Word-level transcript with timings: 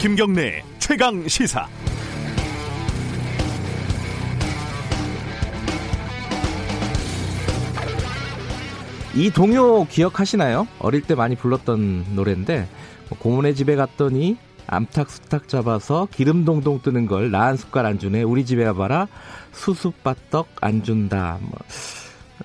김경래 0.00 0.62
최강 0.78 1.28
시사. 1.28 1.68
이 9.14 9.30
동요 9.30 9.84
기억하시나요? 9.86 10.68
어릴 10.78 11.02
때 11.02 11.14
많이 11.14 11.34
불렀던 11.34 12.06
노래인데 12.14 12.68
뭐 13.08 13.18
고모네 13.18 13.54
집에 13.54 13.74
갔더니 13.74 14.36
암탉 14.68 15.10
수탉 15.10 15.48
잡아서 15.48 16.06
기름 16.12 16.44
동동 16.44 16.80
뜨는 16.80 17.06
걸 17.06 17.30
나 17.30 17.46
한 17.46 17.56
숟갈 17.56 17.86
안 17.86 17.98
주네. 17.98 18.22
우리 18.22 18.44
집에 18.46 18.64
가봐라 18.64 19.08
수수바떡 19.52 20.46
안 20.60 20.84
준다. 20.84 21.38
뭐 21.40 21.52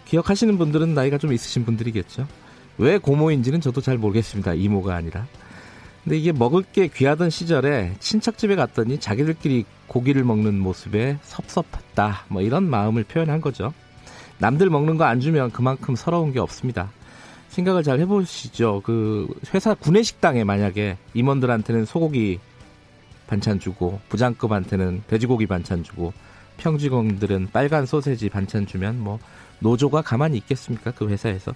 기억하시는 0.06 0.58
분들은 0.58 0.96
나이가 0.96 1.20
좀 1.20 1.34
있으신 1.34 1.66
분들이겠죠. 1.66 2.28
왜 2.80 2.98
고모인지는 2.98 3.62
저도 3.62 3.82
잘 3.82 3.98
모르겠습니다. 4.00 4.56
이모가 4.56 4.96
아니라. 4.96 5.28
근데 6.06 6.18
이게 6.20 6.32
먹을 6.32 6.62
게 6.62 6.88
귀하던 6.88 7.32
시절에 7.32 7.96
친척집에 8.00 8.56
갔더니 8.56 9.00
자기들끼리 9.00 9.66
고기를 9.88 10.24
먹는 10.24 10.60
모습에 10.60 11.18
섭섭했다. 11.24 12.26
뭐 12.28 12.44
이런 12.44 12.70
마음을 12.70 13.04
표현한 13.04 13.42
거죠. 13.42 13.74
남들 14.38 14.70
먹는 14.70 14.98
거 14.98 15.06
안 15.06 15.20
주면 15.20 15.50
그만큼 15.52 15.96
서러운 15.96 16.32
게 16.32 16.40
없습니다. 16.40 16.92
생각을 17.50 17.82
잘 17.82 18.00
해보시죠. 18.02 18.82
그 18.86 19.28
회사 19.54 19.74
구내식당에 19.74 20.44
만약에 20.44 20.98
임원들한테는 21.16 21.86
소고기 21.86 22.40
반찬 23.26 23.60
주고 23.60 24.00
부장급한테는 24.10 25.04
돼지고기 25.08 25.48
반찬 25.48 25.84
주고 25.84 26.14
평직원들은 26.58 27.50
빨간 27.52 27.88
소세지 27.88 28.30
반찬 28.30 28.68
주면 28.68 29.00
뭐 29.00 29.18
노조가 29.60 30.04
가만히 30.04 30.38
있겠습니까? 30.38 30.92
그 30.92 31.10
회사에서. 31.10 31.54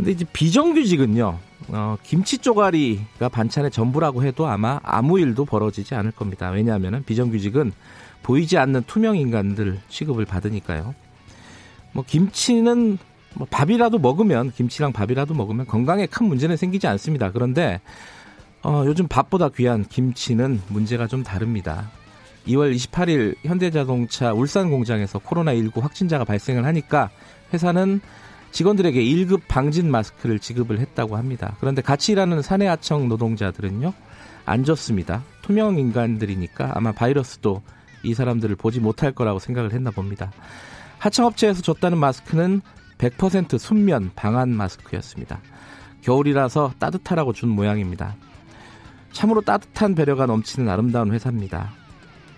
근데 0.00 0.12
이제 0.12 0.24
비정규직은요, 0.32 1.38
어, 1.68 1.96
김치 2.02 2.38
쪼가리가 2.38 3.28
반찬의 3.28 3.70
전부라고 3.70 4.24
해도 4.24 4.46
아마 4.46 4.80
아무 4.82 5.20
일도 5.20 5.44
벌어지지 5.44 5.94
않을 5.94 6.12
겁니다. 6.12 6.48
왜냐하면 6.48 7.04
비정규직은 7.04 7.70
보이지 8.22 8.56
않는 8.56 8.84
투명 8.86 9.18
인간들 9.18 9.78
취급을 9.90 10.24
받으니까요. 10.24 10.94
뭐 11.92 12.02
김치는 12.06 12.96
뭐 13.34 13.46
밥이라도 13.50 13.98
먹으면 13.98 14.52
김치랑 14.52 14.94
밥이라도 14.94 15.34
먹으면 15.34 15.66
건강에 15.66 16.06
큰 16.06 16.28
문제는 16.28 16.56
생기지 16.56 16.86
않습니다. 16.86 17.30
그런데 17.30 17.82
어, 18.62 18.84
요즘 18.86 19.06
밥보다 19.06 19.50
귀한 19.50 19.84
김치는 19.84 20.62
문제가 20.68 21.08
좀 21.08 21.22
다릅니다. 21.22 21.90
2월 22.46 22.74
28일 22.74 23.34
현대자동차 23.42 24.32
울산 24.32 24.70
공장에서 24.70 25.18
코로나19 25.18 25.82
확진자가 25.82 26.24
발생을 26.24 26.64
하니까 26.64 27.10
회사는 27.52 28.00
직원들에게 28.52 29.00
1급 29.02 29.42
방진 29.48 29.90
마스크를 29.90 30.38
지급을 30.38 30.80
했다고 30.80 31.16
합니다. 31.16 31.56
그런데 31.60 31.82
같이 31.82 32.12
일하는 32.12 32.42
사내하청 32.42 33.08
노동자들은요, 33.08 33.92
안 34.44 34.64
좋습니다. 34.64 35.22
투명 35.42 35.78
인간들이니까 35.78 36.72
아마 36.74 36.92
바이러스도 36.92 37.62
이 38.02 38.14
사람들을 38.14 38.56
보지 38.56 38.80
못할 38.80 39.12
거라고 39.12 39.38
생각을 39.38 39.72
했나 39.72 39.90
봅니다. 39.90 40.32
하청업체에서 40.98 41.62
줬다는 41.62 41.98
마스크는 41.98 42.60
100% 42.98 43.58
순면 43.58 44.10
방한 44.14 44.50
마스크였습니다. 44.50 45.40
겨울이라서 46.02 46.74
따뜻하라고 46.78 47.32
준 47.32 47.48
모양입니다. 47.50 48.16
참으로 49.12 49.40
따뜻한 49.40 49.94
배려가 49.94 50.26
넘치는 50.26 50.68
아름다운 50.68 51.12
회사입니다. 51.12 51.72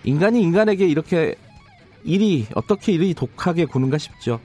인간이 0.03 0.41
인간에게 0.41 0.87
이렇게 0.87 1.35
일이 2.03 2.45
어떻게 2.55 2.93
일이 2.93 3.13
독하게 3.13 3.65
구는가 3.65 3.97
싶죠. 3.97 4.39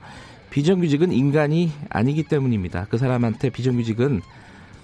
비정규직은 0.49 1.11
인간이 1.11 1.71
아니기 1.89 2.23
때문입니다. 2.23 2.87
그 2.89 2.97
사람한테 2.97 3.49
비정규직은 3.49 4.21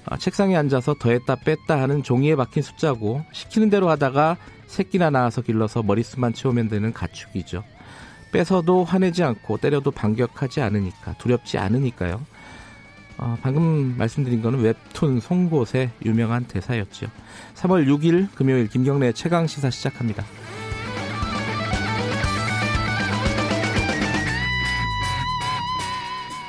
어, 0.08 0.18
책상에 0.18 0.56
앉아서 0.56 0.96
더했다 1.00 1.36
뺐다 1.36 1.82
하는 1.82 2.04
종이에 2.04 2.36
박힌 2.36 2.62
숫자고 2.62 3.24
시키는 3.32 3.70
대로 3.70 3.90
하다가 3.90 4.38
새끼나 4.68 5.10
낳아서 5.10 5.42
길러서 5.42 5.84
머릿수만 5.84 6.34
채우면 6.34 6.70
되는 6.70 6.94
가축이죠. 6.94 7.64
뺏어도 8.32 8.84
화내지 8.84 9.24
않고 9.24 9.58
때려도 9.58 9.92
반격하지 9.92 10.62
않으니까 10.62 11.14
두렵지 11.18 11.58
않으니까요. 11.58 12.22
어, 13.18 13.38
방금 13.42 13.96
말씀드린 13.98 14.42
거는 14.42 14.60
웹툰 14.60 15.22
송곳의 15.22 15.92
유명한 16.06 16.44
대사였죠. 16.46 17.08
3월 17.56 17.88
6일 17.88 18.28
금요일 18.36 18.68
김경래 18.68 19.14
최강 19.14 19.48
시사 19.48 19.70
시작합니다. 19.70 20.26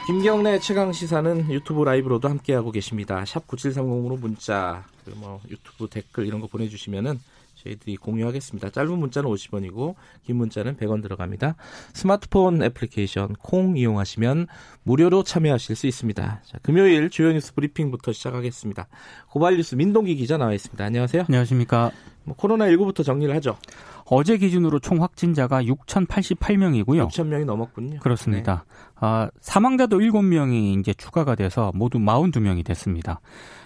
김경래 0.07 0.61
최강 0.61 0.93
시사는 0.93 1.51
유튜브 1.51 1.83
라이브로도 1.83 2.29
함께하고 2.29 2.71
계십니다. 2.71 3.25
샵 3.25 3.45
9730으로 3.49 4.17
문자, 4.21 4.85
뭐 5.17 5.41
유튜브 5.51 5.89
댓글 5.89 6.29
이런 6.29 6.41
거 6.41 6.47
보내주시면은 6.47 7.19
저희들이 7.57 7.97
공유하겠습니다. 7.97 8.71
짧은 8.71 8.97
문자는 8.97 9.29
50원이고 9.29 9.97
긴 10.25 10.37
문자는 10.37 10.77
100원 10.77 11.03
들어갑니다. 11.03 11.57
스마트폰 11.93 12.63
애플리케이션 12.63 13.35
콩 13.41 13.77
이용하시면 13.77 14.47
무료로 14.85 15.25
참여하실 15.25 15.75
수 15.75 15.89
있습니다. 15.89 16.43
자, 16.45 16.59
금요일 16.63 17.11
주요 17.11 17.33
뉴스 17.33 17.53
브리핑부터 17.55 18.13
시작하겠습니다. 18.13 18.87
고발 19.31 19.57
뉴스 19.57 19.75
민동기 19.75 20.15
기자 20.15 20.37
나와 20.37 20.55
있습니다. 20.55 20.85
안녕하세요. 20.85 21.25
안녕하십니까. 21.27 21.91
뭐 22.27 22.37
코로나19부터 22.37 23.05
정리를 23.05 23.35
하죠. 23.37 23.57
어제 24.05 24.37
기준으로 24.37 24.81
총 24.81 25.03
확진자가 25.03 25.63
6,088명이고요. 25.63 27.09
6,000명이 27.09 27.45
넘었군요. 27.45 28.01
그렇습니다. 28.01 28.65
네. 28.69 28.91
아, 28.97 29.31
사망자도 29.41 29.99
7명이 29.99 30.79
이제 30.79 30.93
추가가 30.93 31.35
돼서 31.35 31.71
모두 31.75 31.99
42명이 31.99 32.65
됐습니다. 32.65 33.21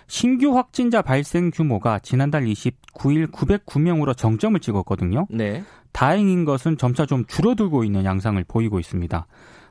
신규 0.06 0.56
확진자 0.56 1.02
발생 1.02 1.50
규모가 1.50 1.98
지난달 2.00 2.44
29일 2.44 3.30
909명으로 3.32 4.16
정점을 4.16 4.58
찍었거든요. 4.60 5.26
네. 5.30 5.62
다행인 5.92 6.44
것은 6.44 6.76
점차 6.76 7.06
좀 7.06 7.24
줄어들고 7.26 7.84
있는 7.84 8.04
양상을 8.04 8.42
보이고 8.46 8.78
있습니다. 8.78 9.26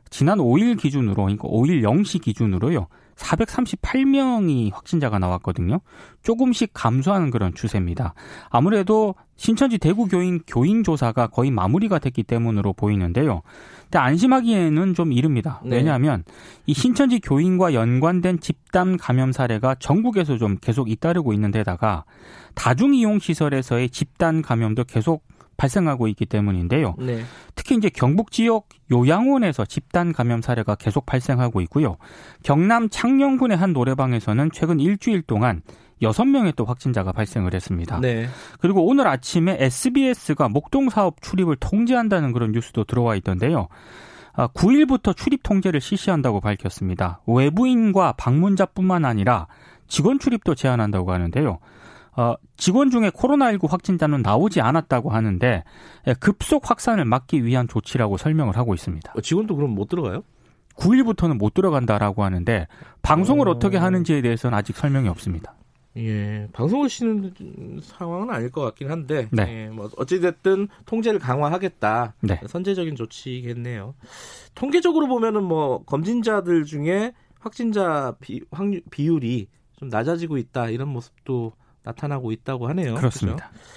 지난 0.10 0.40
5일 0.40 0.80
기준으로, 0.80 1.24
그러니까 1.24 1.48
5일 1.48 1.84
0시 1.84 2.22
기준으로요. 2.22 2.88
438명이 3.20 4.74
확진자가 4.74 5.20
나왔거든요. 5.20 5.82
조금씩 6.24 6.72
감소하는 6.74 7.30
그런 7.30 7.54
추세입니다. 7.54 8.14
아무래도 8.50 9.16
신천지 9.36 9.78
대구 9.78 10.08
교인 10.08 10.42
교인 10.48 10.84
조사가 10.84 11.28
거의 11.28 11.52
마무리가 11.52 12.00
됐기 12.00 12.24
때문으로 12.24 12.74
보이는데요. 12.74 13.42
근데 13.84 14.00
안심하기에는 14.00 14.94
좀 14.94 15.12
이릅니다. 15.14 15.62
네. 15.64 15.78
왜냐하면 15.78 16.24
이 16.66 16.74
신천지 16.74 17.20
교인과 17.20 17.74
연관된 17.74 18.40
집단 18.40 18.98
감염 18.98 19.32
사례가 19.32 19.76
전국에서 19.76 20.38
좀 20.38 20.58
계속 20.60 20.90
잇따르고 20.90 21.34
있는 21.34 21.52
데다가 21.52 22.06
다중 22.56 22.94
이용 22.94 23.20
시설에서의 23.20 23.90
집단 23.90 24.42
감염도 24.42 24.84
계속 24.86 25.24
발생하고 25.60 26.08
있기 26.08 26.26
때문인데요. 26.26 26.96
네. 26.98 27.24
특히 27.54 27.76
이제 27.76 27.90
경북 27.90 28.32
지역 28.32 28.70
요양원에서 28.92 29.66
집단 29.66 30.14
감염 30.14 30.42
사례가 30.42 30.76
계속 30.76 31.06
발생하고 31.06 31.62
있고요. 31.62 31.98
경남 32.44 32.90
창녕군의 32.90 33.58
한 33.58 33.74
노래방에서는 33.74 34.50
최근 34.52 34.80
일주일 34.80 35.22
동안 35.22 35.62
여섯 36.02 36.24
명의 36.24 36.54
또 36.56 36.64
확진자가 36.64 37.12
발생을 37.12 37.54
했습니다. 37.54 38.00
네. 38.00 38.28
그리고 38.60 38.86
오늘 38.86 39.08
아침에 39.08 39.58
SBS가 39.60 40.48
목동 40.48 40.90
사업 40.90 41.22
출입을 41.22 41.58
통제한다는 41.58 42.32
그런 42.32 42.54
뉴스도 42.54 42.86
들어와 42.86 43.16
있던데요. 43.18 43.68
9일부터 44.34 45.10
아, 45.10 45.14
출입 45.14 45.44
통제를 45.44 45.82
실시한다고 45.82 46.40
밝혔습니다. 46.40 47.20
외부인과 47.28 48.14
방문자뿐만 48.14 49.04
아니라 49.04 49.48
직원 49.90 50.20
출입도 50.20 50.56
제한한다고 50.56 51.12
하는데요. 51.12 51.60
어, 52.20 52.36
직원 52.58 52.90
중에 52.90 53.12
코로나19 53.12 53.70
확진자는 53.70 54.22
나오지 54.24 54.60
않았다고 54.60 55.10
하는데 55.10 55.64
예, 56.06 56.14
급속 56.16 56.70
확산을 56.70 57.06
막기 57.06 57.46
위한 57.46 57.70
조치라고 57.70 58.18
설명을 58.18 58.58
하고 58.58 58.74
있습니다. 58.74 59.14
어, 59.16 59.22
직원도 59.22 59.56
그럼 59.56 59.70
못 59.70 59.88
들어가요? 59.88 60.24
9일부터는 60.76 61.38
못 61.38 61.54
들어간다라고 61.54 62.26
하는데 62.26 62.68
방송을 63.04 63.48
어... 63.48 63.60
떻게 63.60 63.78
하는지에 63.78 64.22
대해서는 64.22 64.58
아직 64.58 64.76
설명이 64.76 65.08
없습니다. 65.08 65.56
예, 65.96 66.50
방송을 66.52 66.90
쉬는 66.90 67.34
상황은 67.82 68.30
아닐 68.30 68.52
것 68.52 68.62
같긴 68.62 68.92
한데, 68.92 69.28
네. 69.32 69.66
예, 69.66 69.70
뭐 69.70 69.90
어찌됐든 69.98 70.68
통제를 70.86 71.20
강화하겠다. 71.20 72.16
네. 72.22 72.40
선제적인 72.46 72.96
조치겠네요. 72.96 73.96
통계적으로 74.56 75.08
보면은 75.08 75.44
뭐 75.44 75.84
검진자들 75.86 76.66
중에 76.66 77.14
확진자 77.40 78.14
비, 78.20 78.42
확률, 78.52 78.82
비율이 78.92 79.48
좀 79.78 79.88
낮아지고 79.88 80.38
있다 80.38 80.70
이런 80.70 80.90
모습도 80.90 81.54
나타나고 81.90 82.32
있다고 82.32 82.68
하네요. 82.70 82.96
그렇습니다. 82.96 83.50
그렇죠? 83.50 83.70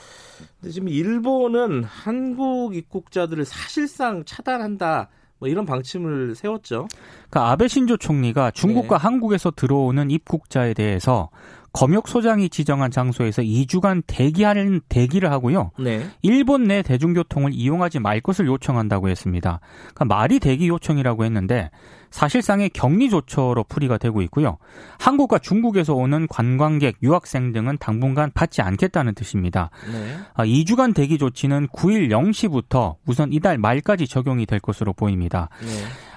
근데 0.60 0.72
지금 0.72 0.88
일본은 0.88 1.84
한국 1.84 2.74
입국자들을 2.74 3.44
사실상 3.44 4.24
차단한다. 4.24 5.08
뭐 5.38 5.48
이런 5.48 5.66
방침을 5.66 6.36
세웠죠. 6.36 6.86
그러니까 7.30 7.50
아베 7.50 7.66
신조 7.66 7.96
총리가 7.96 8.52
중국과 8.52 8.98
네. 8.98 9.02
한국에서 9.02 9.50
들어오는 9.50 10.10
입국자에 10.10 10.72
대해서 10.74 11.30
검역 11.72 12.08
소장이 12.08 12.48
지정한 12.50 12.90
장소에서 12.90 13.42
2주간 13.42 14.02
대기하는 14.06 14.80
대기를 14.88 15.30
하고요. 15.30 15.70
네. 15.78 16.06
일본 16.20 16.64
내 16.64 16.82
대중교통을 16.82 17.52
이용하지 17.54 17.98
말 17.98 18.20
것을 18.20 18.46
요청한다고 18.46 19.08
했습니다. 19.08 19.60
그러니까 19.94 20.04
말이 20.04 20.38
대기 20.38 20.68
요청이라고 20.68 21.24
했는데 21.24 21.70
사실상의 22.10 22.68
격리 22.70 23.08
조처로 23.08 23.64
풀이가 23.64 23.96
되고 23.96 24.20
있고요. 24.22 24.58
한국과 24.98 25.38
중국에서 25.38 25.94
오는 25.94 26.26
관광객, 26.28 26.96
유학생 27.02 27.52
등은 27.52 27.78
당분간 27.78 28.30
받지 28.32 28.60
않겠다는 28.60 29.14
뜻입니다. 29.14 29.70
네. 29.90 30.18
2주간 30.44 30.90
아, 30.90 30.94
대기 30.94 31.16
조치는 31.16 31.68
9일 31.68 32.10
0시부터 32.10 32.96
우선 33.06 33.32
이달 33.32 33.56
말까지 33.56 34.06
적용이 34.06 34.44
될 34.44 34.60
것으로 34.60 34.92
보입니다. 34.92 35.48
네. 35.60 35.68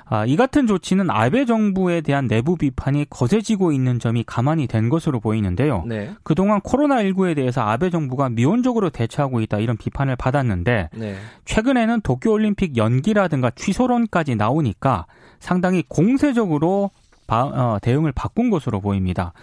아, 0.07 0.25
이 0.25 0.35
같은 0.35 0.67
조치는 0.67 1.09
아베 1.09 1.45
정부에 1.45 2.01
대한 2.01 2.27
내부 2.27 2.55
비판이 2.57 3.07
거세지고 3.09 3.71
있는 3.71 3.99
점이 3.99 4.23
가만히 4.25 4.67
된 4.67 4.89
것으로 4.89 5.19
보이는데요. 5.19 5.83
네. 5.87 6.11
그동안 6.23 6.61
코로나19에 6.61 7.35
대해서 7.35 7.61
아베 7.61 7.89
정부가 7.89 8.29
미온적으로 8.29 8.91
대처하고 8.91 9.41
있다 9.41 9.59
이런 9.59 9.77
비판을 9.77 10.15
받았는데 10.15 10.89
네. 10.93 11.15
최근에는 11.45 12.01
도쿄올림픽 12.01 12.77
연기라든가 12.77 13.49
취소론까지 13.49 14.35
나오니까 14.35 15.07
상당히 15.39 15.83
공세적으로 15.87 16.91
바, 17.27 17.43
어, 17.45 17.79
대응을 17.81 18.11
바꾼 18.11 18.51
것으로 18.51 18.81
보입니다. 18.81 19.33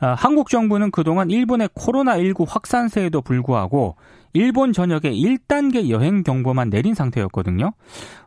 어, 0.00 0.14
한국 0.16 0.48
정부는 0.48 0.90
그동안 0.90 1.30
일본의 1.30 1.68
코로나19 1.68 2.44
확산세에도 2.48 3.20
불구하고 3.20 3.96
일본 4.32 4.72
전역에 4.72 5.10
1단계 5.10 5.88
여행 5.88 6.22
경보만 6.22 6.70
내린 6.70 6.94
상태였거든요. 6.94 7.72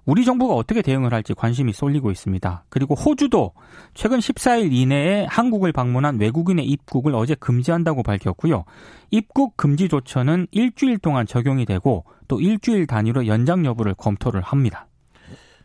우리 0.05 0.25
정부가 0.25 0.55
어떻게 0.55 0.81
대응을 0.81 1.13
할지 1.13 1.33
관심이 1.33 1.73
쏠리고 1.73 2.11
있습니다. 2.11 2.65
그리고 2.69 2.95
호주도 2.95 3.53
최근 3.93 4.19
14일 4.19 4.73
이내에 4.73 5.25
한국을 5.29 5.71
방문한 5.71 6.19
외국인의 6.19 6.65
입국을 6.65 7.15
어제 7.15 7.35
금지한다고 7.35 8.03
밝혔고요. 8.03 8.65
입국 9.11 9.55
금지 9.57 9.87
조처는 9.87 10.47
일주일 10.51 10.97
동안 10.97 11.25
적용이 11.25 11.65
되고 11.65 12.05
또 12.27 12.39
일주일 12.39 12.87
단위로 12.87 13.27
연장 13.27 13.65
여부를 13.65 13.93
검토를 13.93 14.41
합니다. 14.41 14.87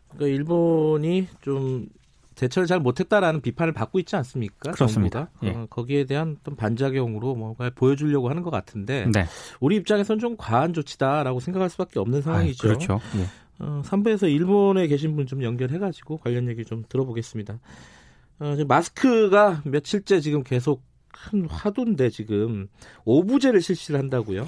그러니까 0.09 0.35
일본이 0.37 1.27
좀 1.41 1.87
대처를 2.37 2.67
잘 2.67 2.79
못했다라는 2.81 3.41
비판을 3.41 3.73
받고 3.73 3.99
있지 3.99 4.15
않습니까? 4.17 4.71
그렇습니다. 4.73 5.31
예. 5.43 5.51
어, 5.51 5.67
거기에 5.69 6.05
대한 6.05 6.37
어떤 6.41 6.55
반작용으로 6.55 7.35
뭔가 7.35 7.71
보여주려고 7.75 8.29
하는 8.31 8.43
것 8.43 8.51
같은데 8.51 9.07
네. 9.13 9.25
우리 9.59 9.77
입장에서는 9.77 10.21
좀 10.21 10.37
과한 10.39 10.73
조치다라고 10.75 11.41
생각할 11.41 11.69
수밖에 11.71 11.99
없는 11.99 12.23
상황이죠. 12.23 12.69
아, 12.69 12.73
그렇죠. 12.73 13.01
예. 13.17 13.25
어, 13.59 13.83
3부에서 13.85 14.31
일본에 14.31 14.87
계신 14.87 15.17
분 15.17 15.27
좀 15.27 15.43
연결해가지고 15.43 16.19
관련 16.19 16.49
얘기 16.49 16.65
좀 16.65 16.85
들어보겠습니다. 16.89 17.59
어, 18.39 18.53
지금 18.55 18.69
마스크가 18.69 19.63
며칠째 19.65 20.21
지금 20.21 20.43
계속 20.43 20.83
큰 21.11 21.47
화두인데 21.49 22.11
지금 22.11 22.69
오부제를 23.07 23.63
실시를 23.63 23.99
한다고요? 23.99 24.47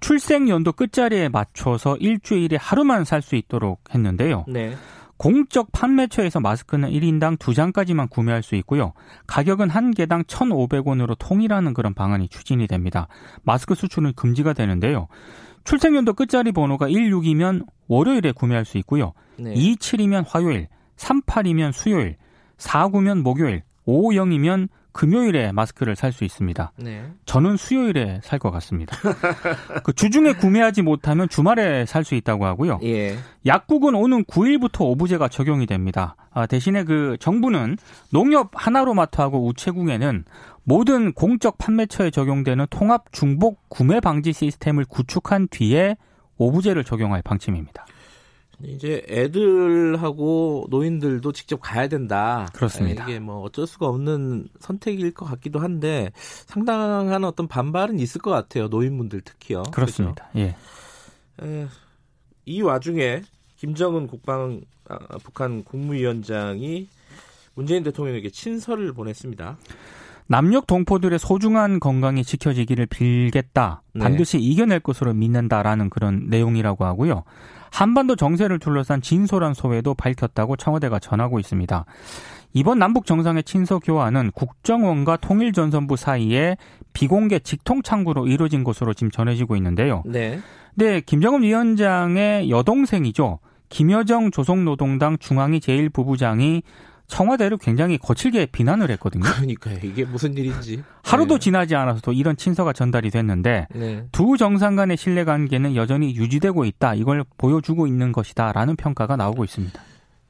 출생 0.00 0.48
연도 0.50 0.72
끝자리에 0.72 1.30
맞춰서 1.30 1.96
일주일에 1.96 2.56
하루만 2.56 3.04
살 3.04 3.22
수 3.22 3.36
있도록 3.36 3.80
했는데요. 3.94 4.44
네. 4.48 4.76
공적 5.20 5.70
판매처에서 5.72 6.40
마스크는 6.40 6.88
1인당 6.88 7.36
2장까지만 7.36 8.08
구매할 8.08 8.42
수 8.42 8.54
있고요. 8.54 8.94
가격은 9.26 9.68
한 9.68 9.90
개당 9.90 10.24
1,500원으로 10.24 11.14
통일하는 11.18 11.74
그런 11.74 11.92
방안이 11.92 12.28
추진이 12.28 12.66
됩니다. 12.66 13.06
마스크 13.42 13.74
수출은 13.74 14.14
금지가 14.14 14.54
되는데요. 14.54 15.08
출생연도 15.64 16.14
끝자리 16.14 16.52
번호가 16.52 16.88
16이면 16.88 17.66
월요일에 17.86 18.32
구매할 18.32 18.64
수 18.64 18.78
있고요. 18.78 19.12
네. 19.36 19.52
27이면 19.52 20.24
화요일, 20.26 20.68
38이면 20.96 21.72
수요일, 21.72 22.16
49면 22.56 23.20
목요일, 23.20 23.62
50이면 23.86 24.68
금요일에 24.92 25.52
마스크를 25.52 25.96
살 25.96 26.12
수 26.12 26.24
있습니다. 26.24 26.72
네. 26.76 27.04
저는 27.24 27.56
수요일에 27.56 28.20
살 28.22 28.38
것 28.38 28.50
같습니다. 28.50 28.96
그 29.84 29.92
주중에 29.92 30.32
구매하지 30.34 30.82
못하면 30.82 31.28
주말에 31.28 31.86
살 31.86 32.04
수 32.04 32.14
있다고 32.14 32.46
하고요. 32.46 32.80
예. 32.82 33.16
약국은 33.46 33.94
오는 33.94 34.24
9일부터 34.24 34.82
오부제가 34.82 35.28
적용이 35.28 35.66
됩니다. 35.66 36.16
아, 36.32 36.46
대신에 36.46 36.84
그 36.84 37.16
정부는 37.20 37.76
농협 38.12 38.50
하나로마트하고 38.54 39.46
우체국에는 39.46 40.24
모든 40.64 41.12
공적 41.12 41.58
판매처에 41.58 42.10
적용되는 42.10 42.66
통합 42.70 43.04
중복 43.12 43.68
구매 43.68 44.00
방지 44.00 44.32
시스템을 44.32 44.84
구축한 44.86 45.48
뒤에 45.50 45.96
오부제를 46.38 46.84
적용할 46.84 47.22
방침입니다. 47.22 47.84
이제 48.64 49.02
애들하고 49.08 50.66
노인들도 50.70 51.32
직접 51.32 51.58
가야 51.58 51.88
된다. 51.88 52.48
그렇습니다. 52.52 53.04
이게 53.04 53.18
뭐 53.18 53.40
어쩔 53.42 53.66
수가 53.66 53.86
없는 53.86 54.48
선택일 54.58 55.12
것 55.12 55.24
같기도 55.26 55.58
한데 55.60 56.12
상당한 56.16 57.24
어떤 57.24 57.48
반발은 57.48 57.98
있을 58.00 58.20
것 58.20 58.30
같아요. 58.30 58.68
노인분들 58.68 59.22
특히요. 59.22 59.62
그렇습니다. 59.72 60.28
예. 60.36 60.56
그렇죠? 61.36 61.52
에, 61.52 61.66
이 62.44 62.62
와중에 62.62 63.22
김정은 63.56 64.06
국방 64.06 64.60
아, 64.88 64.98
북한 65.22 65.62
국무위원장이 65.64 66.88
문재인 67.54 67.82
대통령에게 67.82 68.30
친서를 68.30 68.92
보냈습니다. 68.92 69.56
남녘 70.30 70.68
동포들의 70.68 71.18
소중한 71.18 71.80
건강이 71.80 72.22
지켜지기를 72.22 72.86
빌겠다. 72.86 73.82
네. 73.94 74.00
반드시 74.00 74.38
이겨낼 74.38 74.78
것으로 74.78 75.12
믿는다라는 75.12 75.90
그런 75.90 76.26
내용이라고 76.28 76.84
하고요. 76.84 77.24
한반도 77.72 78.14
정세를 78.14 78.60
둘러싼 78.60 79.02
진솔한 79.02 79.54
소회도 79.54 79.94
밝혔다고 79.94 80.54
청와대가 80.54 81.00
전하고 81.00 81.40
있습니다. 81.40 81.84
이번 82.52 82.78
남북 82.78 83.06
정상의 83.06 83.42
친서 83.42 83.80
교환은 83.80 84.30
국정원과 84.30 85.16
통일전선부 85.16 85.96
사이에 85.96 86.56
비공개 86.92 87.40
직통 87.40 87.82
창구로 87.82 88.28
이루어진 88.28 88.62
것으로 88.62 88.94
지금 88.94 89.10
전해지고 89.10 89.56
있는데요. 89.56 90.04
네. 90.06 90.38
네, 90.76 91.00
김정은 91.00 91.42
위원장의 91.42 92.50
여동생이죠. 92.50 93.40
김여정 93.68 94.30
조선노동당 94.30 95.18
중앙위 95.18 95.58
제1부부장이 95.58 96.62
청와대를 97.10 97.58
굉장히 97.58 97.98
거칠게 97.98 98.46
비난을 98.46 98.90
했거든요. 98.92 99.24
그러니까요. 99.24 99.80
이게 99.82 100.04
무슨 100.04 100.34
일인지. 100.36 100.82
하루도 101.02 101.34
네. 101.34 101.40
지나지 101.40 101.74
않아서도 101.74 102.12
이런 102.12 102.36
친서가 102.36 102.72
전달이 102.72 103.10
됐는데 103.10 103.66
네. 103.74 104.06
두 104.12 104.36
정상 104.38 104.76
간의 104.76 104.96
신뢰 104.96 105.24
관계는 105.24 105.76
여전히 105.76 106.14
유지되고 106.14 106.64
있다. 106.64 106.94
이걸 106.94 107.24
보여주고 107.36 107.86
있는 107.86 108.12
것이다라는 108.12 108.76
평가가 108.76 109.16
나오고 109.16 109.44
있습니다. 109.44 109.82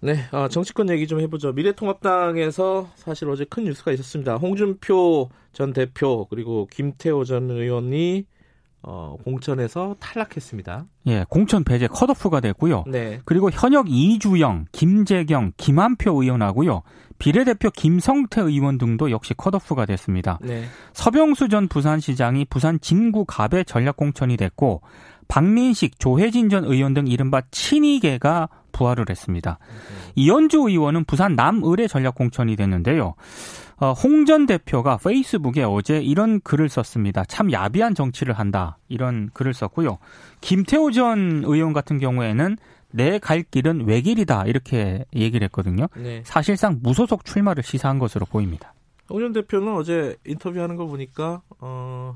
네, 0.03 0.17
어, 0.33 0.49
정치권 0.49 0.89
얘기 0.89 1.07
좀 1.07 1.21
해보죠. 1.21 1.53
미래통합당에서 1.53 2.91
사실 2.97 3.29
어제 3.29 3.45
큰 3.45 3.65
뉴스가 3.65 3.93
있었습니다. 3.93 4.37
홍준표 4.37 5.29
전 5.53 5.75
대표 5.75 6.27
그리고 6.31 6.67
김태호 6.73 7.25
전 7.25 7.51
의원이 7.51 8.25
어, 8.83 9.17
공천에서 9.25 9.97
탈락했습니다. 10.01 10.87
예, 11.07 11.25
공천 11.29 11.65
배제 11.65 11.87
컷오프가 11.87 12.41
됐고요. 12.41 12.85
네, 12.87 13.21
그리고 13.25 13.51
현역 13.51 13.87
이주영, 13.89 14.67
김재경, 14.73 15.53
김한표 15.57 16.23
의원하고요. 16.23 16.83
비례대표 17.19 17.71
김성태 17.71 18.41
의원 18.41 18.79
등도 18.79 19.11
역시 19.11 19.35
컷오프가 19.35 19.85
됐습니다. 19.87 20.39
네, 20.41 20.65
서병수 20.95 21.49
전 21.51 21.69
부산시장이 21.69 22.47
부산 22.47 22.81
진구 22.81 23.27
갑에 23.27 23.65
전략 23.65 23.97
공천이 23.97 24.39
됐고 24.39 24.81
박민식, 25.29 25.99
조혜진 26.01 26.49
전 26.49 26.65
의원 26.65 26.95
등 26.95 27.07
이른바 27.07 27.43
친이계가 27.51 28.49
부활을 28.73 29.07
했습니다. 29.09 29.59
이현주 30.15 30.59
의원은 30.69 31.05
부산 31.05 31.37
남을의 31.37 31.89
전략 31.89 32.15
공천이 32.15 32.57
됐는데요. 32.57 33.15
어, 33.81 33.93
홍전 33.93 34.45
대표가 34.47 34.99
페이스북에 34.99 35.63
어제 35.63 36.01
이런 36.01 36.41
글을 36.43 36.69
썼습니다. 36.69 37.25
참 37.25 37.51
야비한 37.51 37.95
정치를 37.95 38.35
한다. 38.35 38.77
이런 38.89 39.31
글을 39.33 39.55
썼고요. 39.55 39.99
김태호 40.43 40.91
전 40.91 41.43
의원 41.47 41.73
같은 41.73 41.99
경우에는 41.99 42.59
내 42.93 43.19
갈 43.19 43.43
길은 43.43 43.87
외길이다. 43.87 44.45
이렇게 44.47 45.05
얘기를 45.15 45.45
했거든요. 45.47 45.87
네. 45.97 46.23
사실상 46.27 46.81
무소속 46.83 47.25
출마를 47.25 47.63
시사한 47.63 47.99
것으로 47.99 48.27
보입니다. 48.27 48.75
홍준 49.09 49.33
대표는 49.33 49.75
어제 49.75 50.17
인터뷰하는 50.27 50.77
거 50.77 50.87
보니까 50.87 51.41
어, 51.61 52.15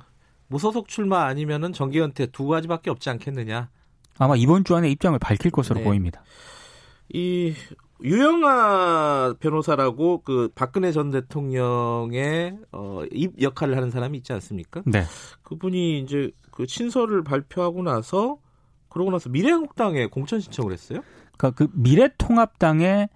무소속 0.48 0.88
출마 0.88 1.24
아니면은 1.24 1.72
정기연퇴 1.72 2.26
두 2.26 2.46
가지밖에 2.46 2.90
없지 2.90 3.08
않겠느냐. 3.08 3.70
아마 4.18 4.36
이번 4.36 4.64
주 4.64 4.76
안에 4.76 4.90
입장을 4.90 5.18
밝힐 5.18 5.50
것으로 5.50 5.78
네. 5.78 5.84
보입니다. 5.84 6.22
이 7.12 7.54
유영아 8.02 9.34
변호사라고 9.38 10.22
그 10.22 10.50
박근혜 10.54 10.92
전 10.92 11.10
대통령의 11.10 12.58
어, 12.72 13.02
입 13.12 13.40
역할을 13.40 13.76
하는 13.76 13.90
사람이 13.90 14.18
있지 14.18 14.32
않습니까? 14.32 14.82
네. 14.84 15.04
그분이 15.42 16.00
이제 16.00 16.30
그 16.50 16.66
친서를 16.66 17.22
발표하고 17.24 17.82
나서 17.82 18.38
그러고 18.88 19.10
나서 19.10 19.28
미래한국당에 19.28 20.06
공천 20.06 20.40
신청을 20.40 20.72
했어요. 20.72 21.00
그러니까 21.36 21.50
그 21.50 21.70
미래통합당의 21.74 23.08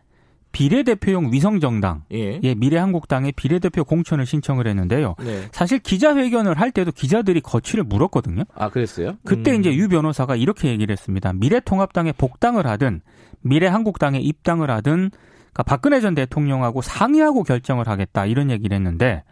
비례대표용 0.58 1.32
위성정당, 1.32 2.02
예. 2.12 2.40
예, 2.42 2.54
미래한국당의 2.56 3.30
비례대표 3.36 3.84
공천을 3.84 4.26
신청을 4.26 4.66
했는데요. 4.66 5.14
네. 5.20 5.42
사실 5.52 5.78
기자회견을 5.78 6.58
할 6.58 6.72
때도 6.72 6.90
기자들이 6.90 7.40
거취를 7.42 7.84
물었거든요. 7.84 8.42
아 8.56 8.68
그랬어요? 8.68 9.12
그때 9.24 9.52
음. 9.52 9.60
이제 9.60 9.72
유 9.72 9.86
변호사가 9.88 10.34
이렇게 10.34 10.68
얘기를 10.68 10.92
했습니다. 10.92 11.32
미래통합당에 11.32 12.10
복당을 12.10 12.66
하든 12.66 13.02
미래한국당에 13.42 14.18
입당을 14.18 14.68
하든 14.68 15.12
그러니까 15.12 15.62
박근혜 15.62 16.00
전 16.00 16.16
대통령하고 16.16 16.82
상의하고 16.82 17.44
결정을 17.44 17.86
하겠다 17.86 18.26
이런 18.26 18.50
얘기를 18.50 18.76
했는데 18.76 19.22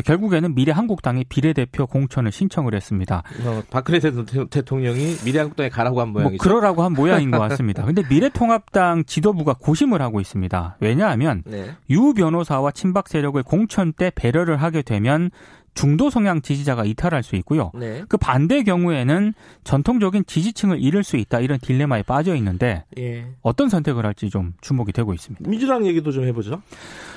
결국에는 0.00 0.54
미래한국당이 0.54 1.24
비례대표 1.24 1.86
공천을 1.86 2.32
신청을 2.32 2.74
했습니다. 2.74 3.22
어, 3.44 3.62
박근혜 3.70 4.00
대통령이 4.00 5.16
미래한국당에 5.24 5.68
가라고 5.68 6.00
한 6.00 6.08
모양이죠. 6.08 6.32
뭐 6.32 6.38
그러라고 6.38 6.82
한 6.82 6.92
모양인 6.92 7.30
것 7.30 7.38
같습니다. 7.38 7.84
근데 7.84 8.02
미래통합당 8.08 9.04
지도부가 9.04 9.54
고심을 9.58 10.00
하고 10.00 10.20
있습니다. 10.20 10.76
왜냐하면 10.80 11.42
네. 11.46 11.74
유 11.90 12.14
변호사와 12.14 12.70
친박 12.72 13.08
세력을 13.08 13.42
공천 13.42 13.92
때 13.92 14.10
배려를 14.14 14.56
하게 14.56 14.82
되면 14.82 15.30
중도 15.74 16.10
성향 16.10 16.42
지지자가 16.42 16.84
이탈할 16.84 17.22
수 17.22 17.36
있고요. 17.36 17.70
네. 17.74 18.02
그 18.08 18.16
반대 18.16 18.62
경우에는 18.62 19.32
전통적인 19.64 20.24
지지층을 20.26 20.82
잃을 20.82 21.02
수 21.02 21.16
있다 21.16 21.40
이런 21.40 21.58
딜레마에 21.58 22.02
빠져 22.02 22.34
있는데 22.36 22.84
예. 22.98 23.26
어떤 23.40 23.68
선택을 23.68 24.04
할지 24.04 24.28
좀 24.28 24.52
주목이 24.60 24.92
되고 24.92 25.14
있습니다. 25.14 25.48
민주당 25.48 25.86
얘기도 25.86 26.12
좀 26.12 26.24
해보죠. 26.24 26.60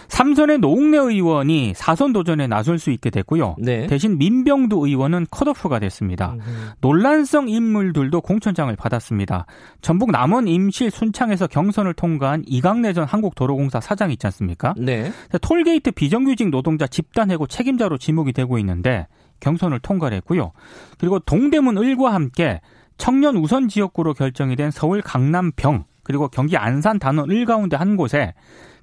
삼선의 0.07 0.59
노웅래 0.59 0.97
의원이 0.97 1.73
사선 1.75 2.13
도전에 2.13 2.45
나설 2.47 2.77
수 2.77 2.91
있게 2.91 3.09
됐고요. 3.09 3.55
네. 3.57 3.87
대신 3.87 4.17
민병두 4.19 4.87
의원은 4.87 5.25
컷오프가 5.31 5.79
됐습니다. 5.79 6.33
음흠. 6.33 6.43
논란성 6.81 7.49
인물들도 7.49 8.21
공천장을 8.21 8.73
받았습니다. 8.75 9.47
전북 9.81 10.11
남원 10.11 10.47
임실 10.47 10.91
순창에서 10.91 11.47
경선을 11.47 11.95
통과한 11.95 12.43
이강래 12.45 12.93
전 12.93 13.05
한국도로공사 13.05 13.79
사장 13.81 14.11
있지 14.11 14.27
않습니까? 14.27 14.75
네. 14.77 15.11
톨게이트 15.41 15.91
비정규직 15.91 16.49
노동자 16.49 16.85
집단 16.85 17.31
해고 17.31 17.47
책임자로 17.47 17.97
지목이 17.97 18.31
되고 18.31 18.44
되고 18.45 18.57
있는데 18.59 19.07
경선을 19.39 19.79
통과를 19.79 20.15
했고요. 20.17 20.51
그리고 20.97 21.19
동대문 21.19 21.77
을과 21.77 22.13
함께 22.13 22.61
청년 22.97 23.35
우선 23.37 23.67
지역구로 23.67 24.13
결정이 24.13 24.55
된 24.55 24.71
서울 24.71 25.01
강남 25.01 25.51
병 25.51 25.85
그리고 26.03 26.27
경기 26.27 26.55
안산 26.55 26.99
단원 26.99 27.29
을 27.31 27.45
가운데 27.45 27.75
한 27.75 27.97
곳에 27.97 28.33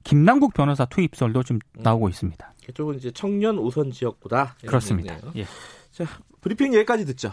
김남국 0.05 0.55
변호사 0.55 0.85
투입설도 0.85 1.45
좀 1.45 1.61
나오고 1.75 2.09
있습니다. 2.09 2.53
이쪽은 2.69 2.97
이제 2.97 3.11
청년 3.13 3.59
우선 3.59 3.91
지역구다. 3.91 4.57
그렇습니다. 4.67 5.17
예. 5.37 5.47
자 5.93 6.05
브리핑 6.41 6.75
여기까지 6.75 7.05
듣죠. 7.07 7.33